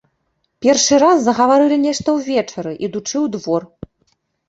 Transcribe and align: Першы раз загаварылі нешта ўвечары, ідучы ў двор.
Першы 0.65 0.95
раз 1.03 1.21
загаварылі 1.27 1.77
нешта 1.85 2.07
ўвечары, 2.19 2.71
ідучы 2.91 3.15
ў 3.25 3.27
двор. 3.41 3.73